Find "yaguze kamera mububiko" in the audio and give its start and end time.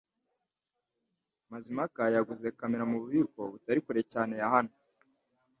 2.15-3.39